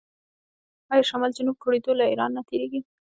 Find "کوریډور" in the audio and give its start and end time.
1.63-1.95